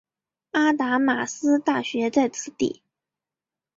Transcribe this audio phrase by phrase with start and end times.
[0.53, 2.81] 阿达玛斯大学在此地。